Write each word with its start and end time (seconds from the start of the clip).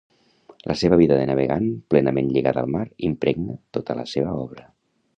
La 0.71 0.75
seva 0.81 0.97
vida 1.01 1.17
de 1.19 1.27
navegant, 1.33 1.69
plenament 1.95 2.33
lligada 2.39 2.65
al 2.65 2.75
mar, 2.79 2.85
impregna 3.13 3.63
tota 3.79 4.01
la 4.01 4.11
seva 4.17 4.37
obra. 4.47 4.71